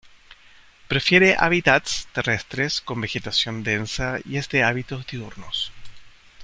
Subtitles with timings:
[0.87, 5.71] Prefiere hábitats terrestres con vegetación densa y es de hábitos diurnos.